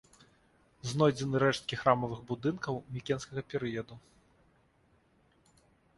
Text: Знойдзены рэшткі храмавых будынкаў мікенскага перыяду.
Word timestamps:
Знойдзены 0.91 1.41
рэшткі 1.43 1.75
храмавых 1.81 2.19
будынкаў 2.31 2.81
мікенскага 2.97 3.41
перыяду. 3.53 3.99